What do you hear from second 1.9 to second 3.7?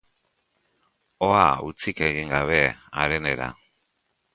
egin gabe harenera.